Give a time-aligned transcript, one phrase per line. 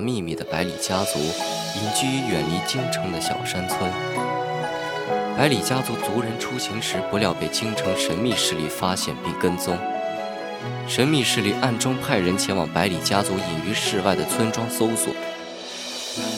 [0.00, 3.90] 秘密的百里家族隐居于远离京城的小山村。
[5.36, 9.76] 百里家族族人出行时，不料被京城神秘势力发现并跟踪。
[10.86, 15.12] 神秘势力暗中派人前往百里家族隐于世外的村庄搜索。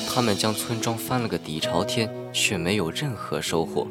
[0.09, 3.89] 他们将村庄翻了个底朝天，却没有任何收获。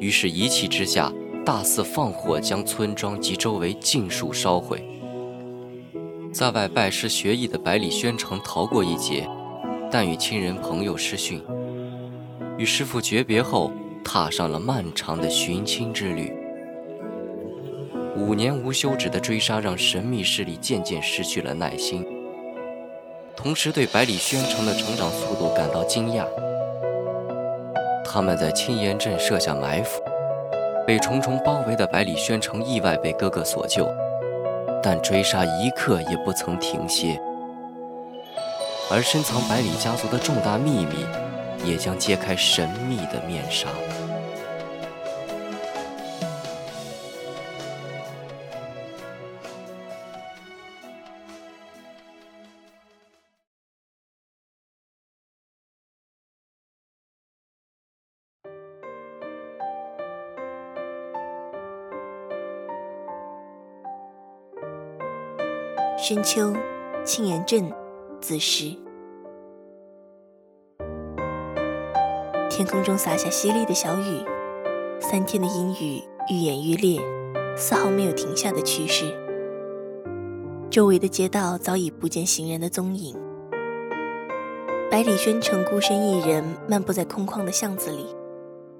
[0.00, 1.12] 于是，一气之下，
[1.44, 4.82] 大肆放火，将村庄及周围尽数烧毁。
[6.32, 9.28] 在外拜师学艺的百里宣城逃过一劫，
[9.90, 11.42] 但与亲人朋友失讯。
[12.56, 13.72] 与师傅诀别后，
[14.04, 16.32] 踏上了漫长的寻亲之旅。
[18.16, 22.06] 五年无休止的追杀让神秘势力渐渐失去了耐心，
[23.34, 26.24] 同时对百里宣城的成长速度感到惊讶。
[28.04, 30.00] 他们在青岩镇设下埋伏，
[30.86, 33.88] 被重重包围的百里宣城意外被哥哥所救。
[34.82, 37.20] 但追杀一刻也不曾停歇，
[38.90, 41.06] 而深藏百里家族的重大秘密，
[41.64, 43.68] 也将揭开神秘的面纱。
[66.02, 66.54] 深秋，
[67.04, 67.70] 青岩镇，
[68.22, 68.74] 子时。
[72.48, 74.24] 天空中洒下淅沥的小雨，
[74.98, 76.98] 三天的阴雨愈演愈烈，
[77.54, 79.14] 丝毫没有停下的趋势。
[80.70, 83.14] 周围的街道早已不见行人的踪影。
[84.90, 88.06] 百里宣城孤身一人漫步在空旷的巷子里，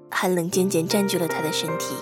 [0.09, 1.93] 寒冷渐渐占据了他的身体，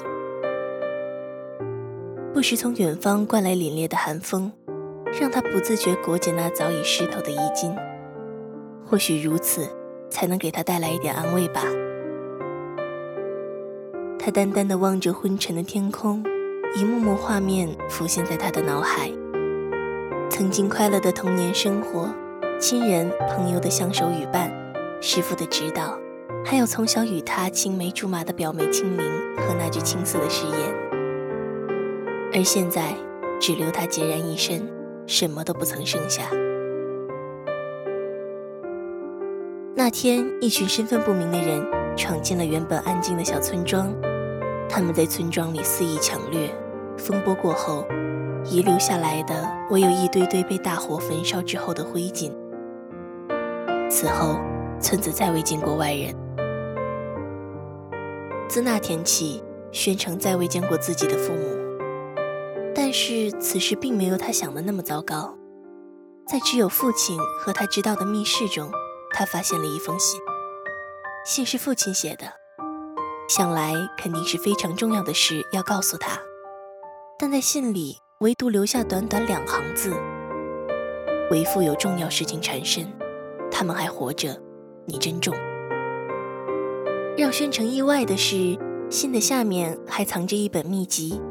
[2.34, 4.54] 不时从远方灌来凛冽的寒风。
[5.18, 7.76] 让他不自觉裹紧那早已湿透的衣襟，
[8.86, 9.68] 或许如此，
[10.10, 11.64] 才能给他带来一点安慰吧。
[14.18, 16.24] 他淡淡的望着昏沉的天空，
[16.76, 19.10] 一幕幕画面浮现在他的脑海：
[20.30, 22.14] 曾经快乐的童年生活，
[22.60, 24.52] 亲人朋友的相守与伴，
[25.02, 25.98] 师傅的指导，
[26.46, 29.06] 还有从小与他青梅竹马的表妹青灵
[29.38, 30.58] 和那句青涩的誓言。
[32.34, 32.94] 而现在，
[33.40, 34.79] 只留他孑然一身。
[35.10, 36.22] 什么都不曾剩下。
[39.76, 41.66] 那天，一群身份不明的人
[41.98, 43.92] 闯进了原本安静的小村庄，
[44.70, 46.54] 他们在村庄里肆意抢掠。
[46.96, 47.88] 风波过后，
[48.46, 52.32] 遗留下来的唯有一堆堆被大火焚烧之后的灰烬。
[53.90, 54.40] 此后，
[54.80, 56.14] 村子再未见过外人。
[58.48, 59.42] 自那天起，
[59.72, 61.59] 宣城再未见过自己的父母。
[62.90, 65.38] 但是此事并没有他想的那么糟糕，
[66.26, 68.72] 在只有父亲和他知道的密室中，
[69.14, 70.20] 他发现了一封信。
[71.24, 72.26] 信是父亲写的，
[73.30, 76.20] 想来肯定是非常重要的事要告诉他。
[77.20, 79.94] 但在信里唯独留下短短两行字
[81.30, 82.92] ：“为父有重要事情缠身，
[83.52, 84.36] 他们还活着，
[84.88, 85.36] 你珍重。”
[87.16, 88.58] 让宣城意外的是，
[88.90, 91.22] 信的下面还藏着一本秘籍。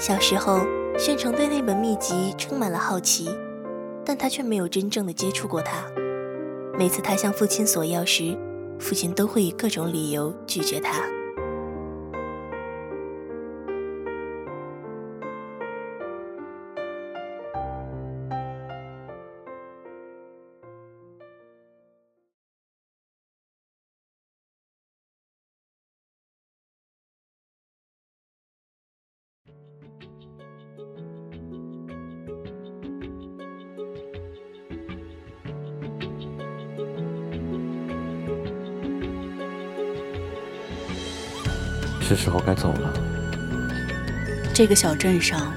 [0.00, 0.60] 小时候，
[0.98, 3.28] 宣城对那本秘籍充满了好奇，
[4.02, 5.84] 但他却没有真正的接触过它。
[6.78, 8.34] 每次他向父亲索要时，
[8.78, 11.02] 父亲都会以各种理由拒绝他。
[42.10, 42.92] 是时候该走了。
[44.52, 45.52] 这个小镇上，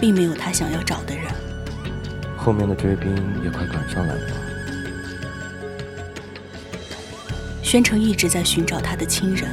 [0.00, 1.24] 并没有他想要找的人。
[2.36, 3.14] 后面的追兵
[3.44, 4.20] 也快赶上来了。
[7.62, 9.48] 宣城一直在寻找他的亲人，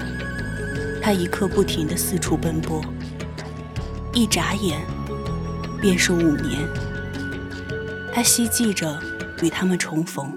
[1.00, 2.84] 他一刻不停的四处奔波。
[4.12, 4.80] 一眨眼，
[5.80, 6.68] 便是五年。
[8.12, 9.00] 他希冀着
[9.44, 10.34] 与他们重逢。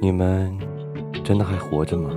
[0.00, 0.56] 你们
[1.24, 2.10] 真的还活着吗？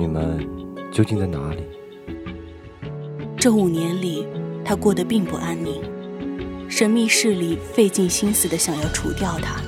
[0.00, 0.48] 你们
[0.90, 1.62] 究竟在哪里？
[3.36, 4.26] 这五年里，
[4.64, 5.82] 他过得并不安宁。
[6.70, 9.60] 神秘势力费尽心思的想要除掉他，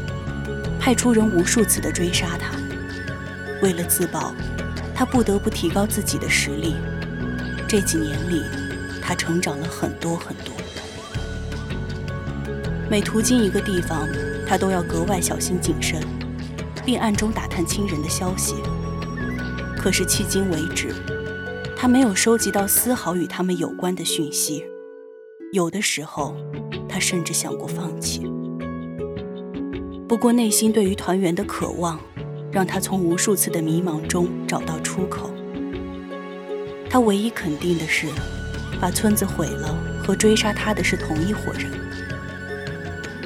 [0.80, 2.56] 派出人无数次的追杀他。
[3.60, 4.32] 为了自保，
[4.94, 6.76] 他不得不提高自己的实力。
[7.68, 8.40] 这几年里，
[9.02, 10.54] 他成长了很多很多。
[12.88, 14.08] 每途经一个地方，
[14.46, 16.00] 他都要格外小心谨慎，
[16.86, 18.54] 并暗中打探亲人的消息。
[19.82, 20.94] 可是迄今为止，
[21.76, 24.64] 他没有收集到丝毫与他们有关的讯息。
[25.52, 26.36] 有的时候，
[26.88, 28.30] 他甚至想过放弃。
[30.08, 31.98] 不过，内心对于团圆的渴望，
[32.52, 35.34] 让他从无数次的迷茫中找到出口。
[36.88, 38.06] 他唯一肯定的是，
[38.80, 39.76] 把村子毁了
[40.06, 41.68] 和追杀他的是同一伙人。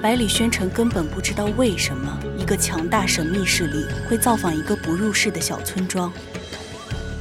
[0.00, 6.10] 百里宣城根本不知道为什么一个强大神秘势力会造访一个不入世的小村庄。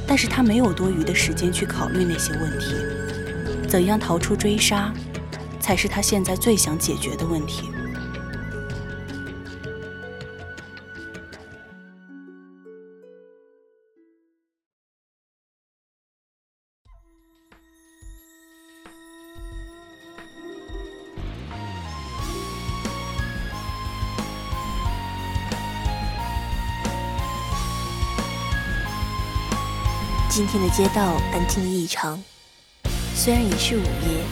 [0.06, 2.74] 但是他没有多余的时间去考虑那些问题，
[3.68, 4.92] 怎样逃出追杀，
[5.58, 7.68] 才是他现在最想解决的问题。
[30.48, 31.02] 今天的街道
[31.32, 32.22] 安静异常，
[33.16, 34.22] 虽然已是午夜，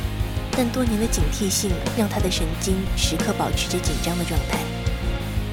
[0.53, 4.59] 但多年的警惕性让他的神经时刻保持着紧张的状态。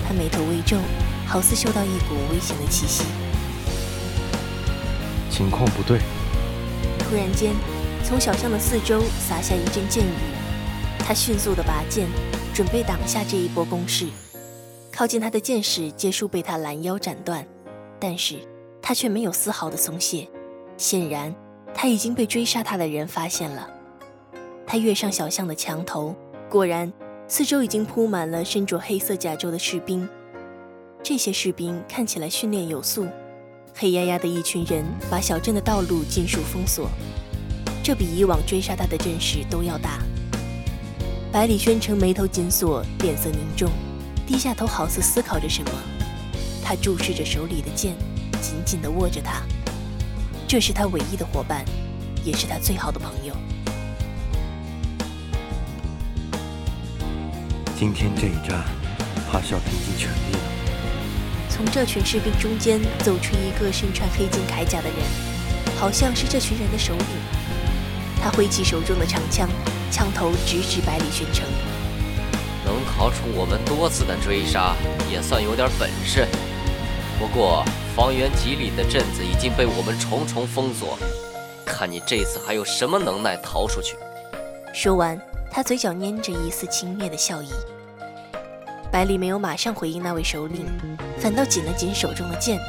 [0.08, 0.78] 他眉头微皱，
[1.26, 3.06] 好似嗅到一股危险的气息。
[5.32, 6.00] 情况不对。
[7.00, 7.56] 突然间，
[8.04, 10.14] 从小巷的四周洒下一阵箭雨，
[11.00, 12.08] 他迅速的拔剑，
[12.54, 14.06] 准备挡下这一波攻势。
[14.92, 17.44] 靠近他的剑士皆数被他拦腰斩断，
[18.00, 18.36] 但是
[18.80, 20.30] 他却没有丝毫的松懈。
[20.82, 21.32] 显然，
[21.76, 23.70] 他已经被追杀他的人发现了。
[24.66, 26.16] 他跃上小巷的墙头，
[26.50, 26.92] 果然，
[27.28, 30.10] 四周已经铺满了身着黑色甲胄的士兵。
[31.04, 33.06] 这些士兵看起来训练有素。
[33.76, 36.90] 黑压压的一群人把小镇的道路尽数封锁，
[37.84, 40.00] 这比以往追杀他的阵势都要大。
[41.32, 43.70] 百里宣城眉头紧锁，脸色凝重，
[44.26, 45.72] 低下头，好似思考着什么。
[46.64, 47.96] 他注视着手里的剑，
[48.42, 49.44] 紧紧地握着它。
[50.52, 51.64] 这是他唯一的伙伴，
[52.26, 53.34] 也是他最好的朋友。
[57.80, 58.62] 今天这一战，
[59.32, 60.40] 怕是要拼尽全力了。
[61.50, 64.98] 从这群士兵中间走出一个身穿黑金铠甲的人，
[65.80, 67.06] 好像是这群人的首领。
[68.22, 69.48] 他挥起手中的长枪，
[69.90, 71.46] 枪头直指百里玄城。
[72.66, 74.76] 能逃出我们多次的追杀，
[75.10, 76.28] 也算有点本事。
[77.18, 77.64] 不过。
[77.96, 80.98] 方圆几里的镇子已经被我们重重封锁，
[81.66, 83.98] 看你这次还有什么能耐逃出去！
[84.74, 85.20] 说完，
[85.52, 87.50] 他嘴角粘着一丝轻蔑的笑意。
[88.90, 90.66] 百里没有马上回应那位首领，
[91.20, 92.60] 反倒紧了紧手中的剑。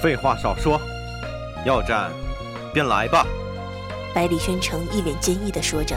[0.00, 0.80] 废话少说，
[1.64, 2.12] 要战
[2.72, 3.26] 便来吧！
[4.14, 5.96] 百里宣城一脸坚毅地说着。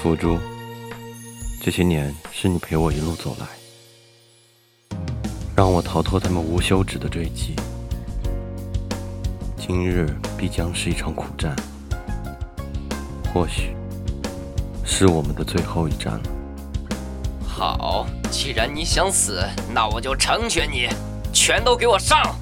[0.00, 0.38] 辅助，
[1.60, 3.46] 这些年是你陪我一路走来。
[5.54, 7.54] 让我逃脱他们无休止的追击。
[9.56, 11.54] 今日必将是一场苦战，
[13.32, 13.76] 或许
[14.84, 16.22] 是我们的最后一战了。
[17.46, 19.40] 好，既然你想死，
[19.72, 20.88] 那我就成全你，
[21.32, 22.34] 全都给我上！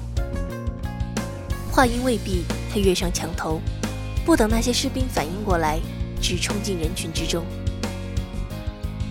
[1.71, 3.61] 话音未毕，他跃上墙头，
[4.25, 5.79] 不等那些士兵反应过来，
[6.21, 7.45] 直冲进人群之中。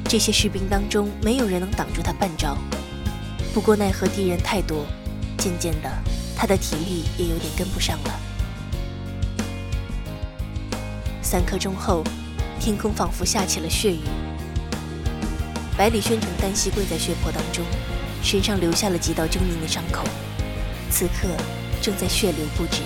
[0.04, 2.56] 这些士兵当中，没有人能挡住他半招。
[3.52, 4.86] 不过奈何敌人太多，
[5.36, 5.90] 渐渐的，
[6.36, 8.20] 他的体力也有点跟不上了。
[11.20, 12.04] 三刻钟后，
[12.60, 14.02] 天空仿佛下起了血雨。
[15.76, 17.64] 百里宣城单膝跪在血泊当中，
[18.22, 20.04] 身上留下了几道狰狞的伤口，
[20.88, 21.28] 此刻
[21.82, 22.82] 正在血流不止。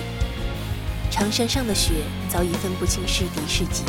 [1.11, 1.91] 长衫上的血
[2.27, 3.83] 早已分不清是敌是己，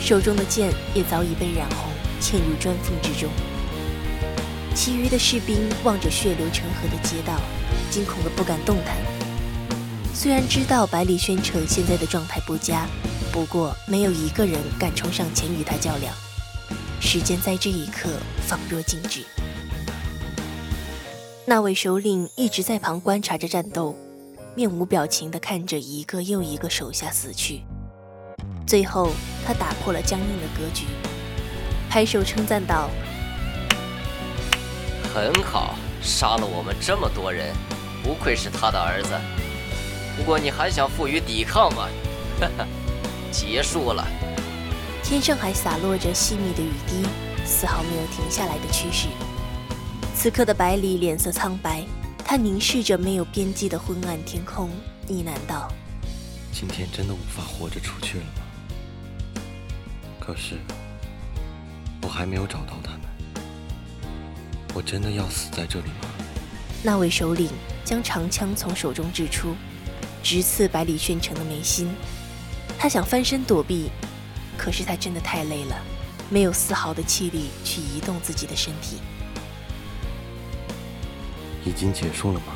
[0.00, 3.28] 手中的剑也早已被染红，嵌入砖缝之中。
[4.74, 7.40] 其余的士兵望着血流成河的街道，
[7.90, 8.96] 惊恐的不敢动弹。
[10.14, 12.86] 虽然知道百里宣城现在的状态不佳。
[13.32, 16.14] 不过，没有一个人敢冲上前与他较量。
[17.00, 18.10] 时间在这一刻
[18.46, 19.22] 仿若静止。
[21.46, 23.96] 那位首领一直在旁观察着战斗，
[24.54, 27.62] 面无表情地看着一个又一个手下死去。
[28.66, 29.10] 最后，
[29.46, 30.84] 他打破了僵硬的格局，
[31.88, 32.90] 拍手称赞道
[35.14, 37.54] ：“很好，杀了我们这么多人，
[38.02, 39.10] 不愧是他的儿子。
[40.16, 41.86] 不过，你还想负隅抵抗吗？”
[42.40, 42.66] 哈哈。
[43.30, 44.06] 结束了。
[45.02, 47.06] 天上还洒落着细密的雨滴，
[47.46, 49.08] 丝毫没有停下来的趋势。
[50.14, 51.84] 此刻的百里脸色苍白，
[52.24, 54.68] 他凝视着没有边际的昏暗天空，
[55.08, 55.66] 呢喃道
[56.52, 59.42] ：“今天真的无法活着出去了吗？
[60.20, 60.58] 可是，
[62.02, 62.81] 我还没有找到。
[64.74, 66.08] 我真的要死在这里吗？”
[66.82, 67.50] 那位首领
[67.84, 69.54] 将长枪从手中掷出，
[70.22, 71.94] 直刺百里炫城的眉心。
[72.78, 73.90] 他想翻身躲避，
[74.56, 75.76] 可是他真的太累了，
[76.28, 78.98] 没有丝毫的气力去移动自己的身体。
[81.64, 82.46] 已经结束了吗？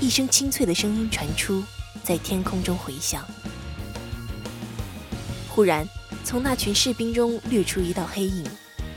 [0.00, 1.62] 一声清脆的声音传出，
[2.02, 3.24] 在天空中回响。
[5.48, 5.88] 忽然，
[6.28, 8.44] 从那群士兵中掠出一道黑影，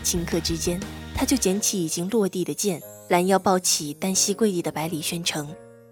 [0.03, 0.77] 顷刻之间，
[1.15, 2.81] 他就捡起已经落地的剑。
[3.07, 5.47] 拦腰抱起单膝跪地的百里宣城，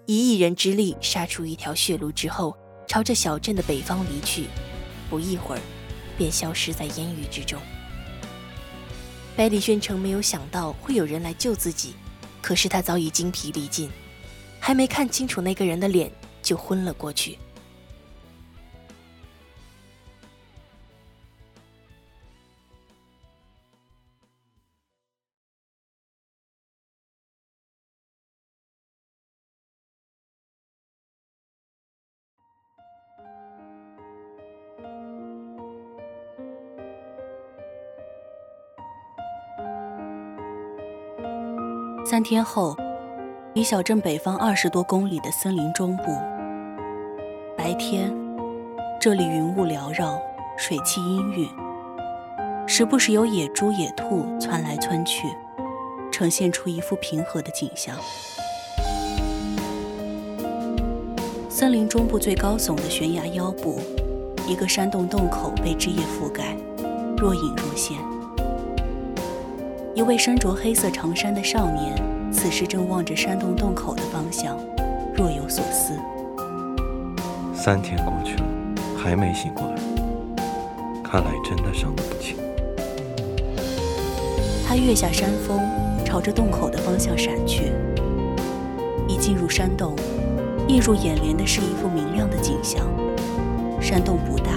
[0.06, 2.54] 以一人之力杀出一条血路之后，
[2.90, 4.48] 朝着小镇的北方离去。
[5.10, 5.62] 不一会儿，
[6.18, 7.58] 便消失在烟雨之中。
[9.38, 11.94] 百里宣城没有想到会有人来救自己，
[12.42, 13.90] 可是他早已精疲力尽，
[14.60, 16.12] 还没看清楚那个人的脸，
[16.44, 17.40] 就昏了过去。
[42.20, 42.76] 三天后，
[43.54, 46.04] 离小镇北方二十多公里的森林中部。
[47.58, 48.14] 白天，
[49.00, 50.20] 这里云雾缭绕，
[50.58, 51.48] 水汽氤氲，
[52.68, 55.30] 时不时有野猪、野兔窜来窜去，
[56.12, 57.96] 呈现出一幅平和的景象。
[61.48, 63.80] 森林中部最高耸的悬崖腰部，
[64.46, 66.54] 一个山洞洞口被枝叶覆盖，
[67.18, 67.98] 若隐若现。
[70.00, 71.94] 一位身着黑色长衫的少年，
[72.32, 74.58] 此时正望着山洞洞口的方向，
[75.14, 75.92] 若有所思。
[77.54, 78.44] 三天过去了，
[78.98, 79.76] 还没醒过来，
[81.04, 82.38] 看来真的伤得不轻。
[84.66, 85.60] 他跃下山峰，
[86.06, 87.74] 朝着洞口的方向闪去。
[89.06, 89.98] 一进入山洞，
[90.70, 92.88] 映入眼帘的是一幅明亮的景象。
[93.82, 94.54] 山洞不大，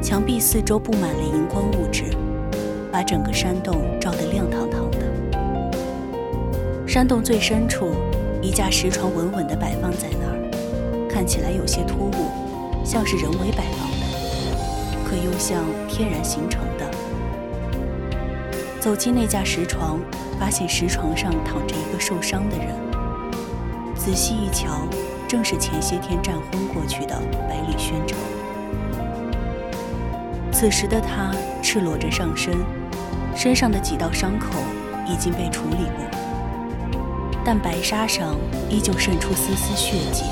[0.00, 2.04] 墙壁四周布满了荧光物质。
[2.94, 4.98] 把整个山洞照得亮堂堂的。
[6.86, 7.90] 山洞最深处，
[8.40, 12.30] 一架石床稳稳地摆放在那儿，看起来有些突兀，
[12.84, 14.06] 像是人为摆放的，
[15.04, 16.88] 可又像天然形成的。
[18.78, 19.98] 走进那架石床，
[20.38, 22.68] 发现石床上躺着一个受伤的人。
[23.96, 24.86] 仔细一瞧，
[25.26, 28.16] 正是前些天战昏过去的百里宣城。
[30.52, 32.54] 此时的他赤裸着上身。
[33.34, 34.46] 身上的几道伤口
[35.06, 37.00] 已经被处理过，
[37.44, 38.36] 但白纱上
[38.70, 40.24] 依旧渗出丝丝血迹。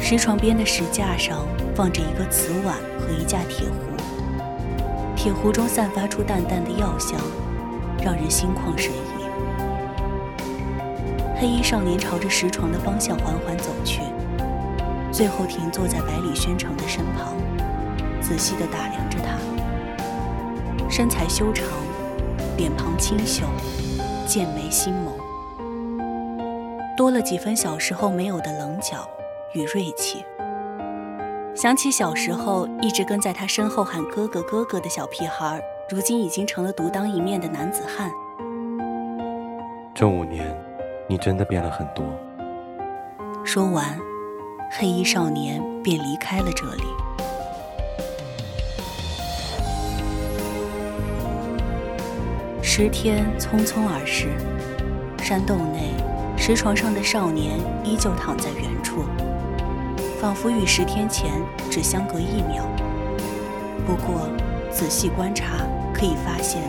[0.00, 3.96] 石床边的石架上放着一个瓷碗和一架铁壶，
[5.14, 7.20] 铁壶中散发出淡淡的药香，
[8.02, 8.96] 让人心旷神怡。
[11.38, 14.00] 黑衣少年朝着石床的方向缓缓走去，
[15.12, 17.34] 最后停坐在百里宣城的身旁，
[18.20, 18.99] 仔细地打量。
[20.90, 21.64] 身材修长，
[22.56, 23.44] 脸庞清秀，
[24.26, 25.12] 剑眉星眸，
[26.96, 29.08] 多了几分小时候没有的棱角
[29.54, 30.24] 与锐气。
[31.54, 38.10] 想起小时候一直跟在他身后喊哥哥哥哥的小屁孩，如今已经成了独当一面的男子汉。
[39.94, 40.52] 这五年，
[41.06, 42.04] 你真的变了很多。
[43.44, 43.96] 说完，
[44.72, 46.82] 黑衣少年便离开了这里。
[52.82, 54.28] 十天匆匆而逝，
[55.22, 55.92] 山洞内
[56.34, 59.04] 石床上的少年依旧躺在原处。
[60.18, 61.30] 仿佛与十天前
[61.70, 62.64] 只相隔一秒。
[63.86, 64.30] 不过，
[64.72, 65.58] 仔细观察
[65.92, 66.62] 可以发现，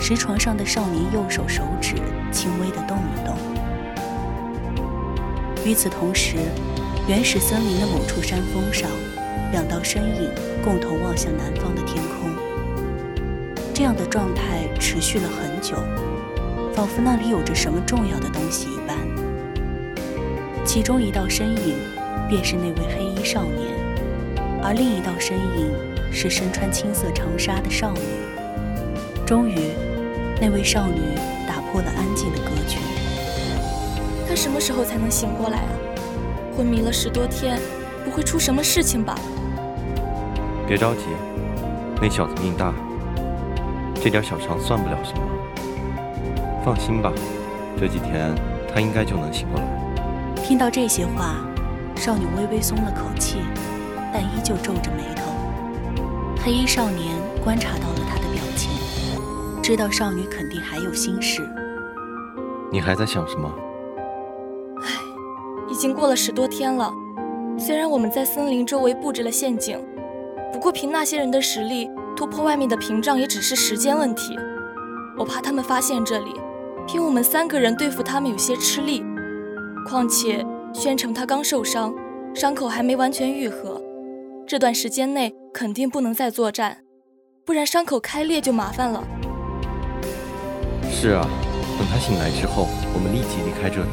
[0.00, 1.96] 石床上的少年右手手指
[2.30, 3.34] 轻微的动了动。
[5.66, 6.36] 与此同时，
[7.08, 8.88] 原始森林的某处山峰上，
[9.50, 10.30] 两道身影
[10.62, 12.37] 共同望向南方的天空。
[13.78, 15.76] 这样的状态持续了很久，
[16.74, 18.96] 仿佛那里有着什么重要的东西一般。
[20.64, 21.76] 其中一道身影。
[22.28, 23.72] 便是那位黑衣少年，
[24.62, 25.72] 而另一道身影
[26.12, 28.00] 是身穿青色长纱的少女。
[29.24, 29.70] 终于，
[30.38, 31.00] 那位少女
[31.46, 32.76] 打破了安静的格局。
[34.28, 35.72] 他什么时候才能醒过来啊？
[36.54, 37.58] 昏迷了十多天，
[38.04, 39.14] 不会出什么事情吧？
[40.66, 41.04] 别着急，
[42.02, 42.74] 那小子命大，
[44.08, 45.20] 这点小伤算不了什么。
[46.64, 47.12] 放心吧，
[47.78, 48.34] 这几天
[48.66, 50.34] 他应该就能醒过来。
[50.36, 51.44] 听到这些话。
[51.94, 53.38] 少女微微松了口气，
[54.14, 55.24] 但依旧皱着眉头。
[56.42, 58.70] 黑衣少年观察到了她的表情，
[59.60, 61.46] 知道少女肯定还有心事。
[62.72, 63.52] 你还在想什么？
[64.80, 64.88] 唉，
[65.68, 66.90] 已经过了十多天了。
[67.58, 69.78] 虽然我们在森林周围布置了陷阱，
[70.50, 74.36] 不过凭那些人的实力，突破外面的屏障也只是时间问题。
[75.16, 76.34] 我怕他们发现这里，
[76.84, 79.04] 凭我们三个人对付他们有些吃力。
[79.86, 80.44] 况且……
[80.74, 81.94] 宣城他刚受伤，
[82.34, 83.80] 伤口还没完全愈合，
[84.48, 86.78] 这段时间内肯定不能再作战，
[87.46, 89.02] 不然伤口开裂就麻烦了。
[90.90, 91.24] 是啊，
[91.78, 93.88] 等他醒来之后，我们立即离开这里。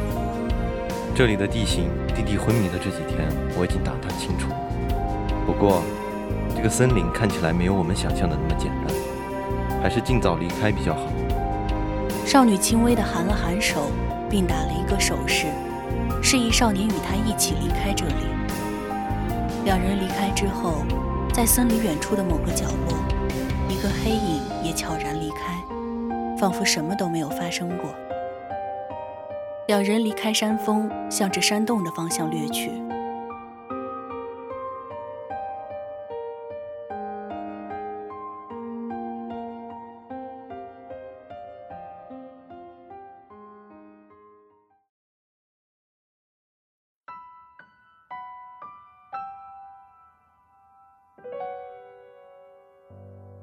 [1.16, 4.50] 这里的地形，弟弟昏迷的这几天我已经打探清楚。
[5.46, 5.84] 不过，
[6.56, 11.02] 这个森林看起来没有我们想象的那么简单，还是尽早离开比较好。
[12.26, 13.92] 少女轻微的含了含手，
[14.30, 15.48] 并打了一个手势。
[16.24, 18.14] 示意少年与他一起离开这里。
[19.64, 20.78] 两人离开之后，
[21.32, 22.98] 在森林远处的某个角落，
[23.70, 25.62] 一个黑影也悄然离开，
[26.40, 27.94] 仿佛什么都没有发生过。
[29.68, 32.72] 两人离开山峰，向着山洞的方向掠去。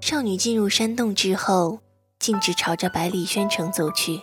[0.03, 1.79] 少女进入山洞之后，
[2.19, 4.21] 径直朝着百里宣城走去。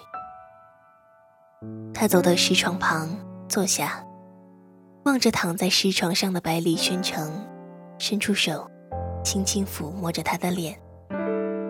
[1.94, 4.04] 她走到石床旁坐下，
[5.06, 7.32] 望着躺在石床上的百里宣城，
[7.98, 8.70] 伸出手，
[9.24, 10.78] 轻轻抚摸着他的脸，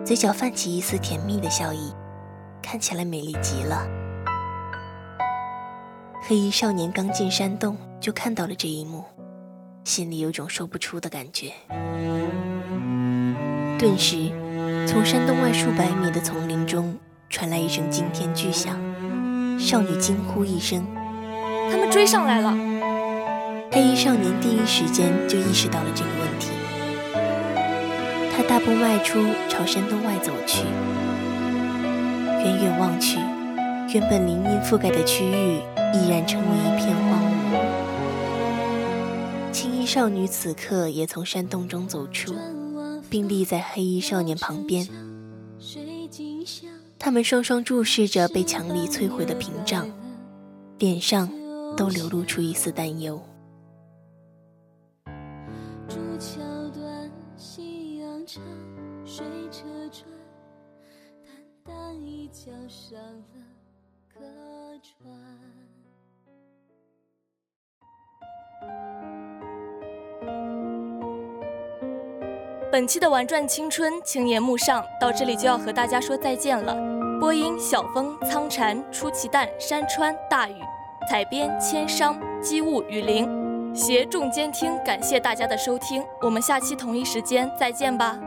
[0.04, 1.94] 嘴角泛起一丝甜蜜的笑意，
[2.60, 3.86] 看起来美丽极了。
[6.20, 9.04] 黑衣少年刚进山洞就看到了这一幕，
[9.84, 11.52] 心里有种说不出的感觉。
[13.80, 14.30] 顿时，
[14.86, 16.94] 从山洞外数百米的丛林中
[17.30, 18.78] 传来一声惊天巨响，
[19.58, 20.86] 少女惊呼一声
[21.72, 22.54] ：“他们追上来了！”
[23.72, 26.50] 黑衣少年第一时间就意识到了这个问题，
[28.36, 30.64] 他大步迈出，朝山洞外走去。
[32.44, 33.16] 远远望去，
[33.94, 35.62] 原本林荫覆盖的区域
[35.94, 37.18] 已然成为一片荒
[37.50, 37.56] 芜。
[39.50, 42.34] 青衣少女此刻也从山洞中走出。
[43.10, 44.88] 并立在黑衣少年旁边，
[46.98, 49.90] 他们双双注视着被强力摧毁的屏障，
[50.78, 51.28] 脸上
[51.76, 53.20] 都流露出一丝担忧。
[72.80, 76.74] 本期的《玩转青春》青年慕上到这里就要和大家说再见了。
[77.20, 80.54] 播音：小风、苍蝉、出奇蛋、山川、大雨。
[81.10, 83.28] 采编千商、机物雨林，
[83.74, 84.78] 携众监听。
[84.82, 88.18] 感谢大家的收听，我们下期同一时间再见吧。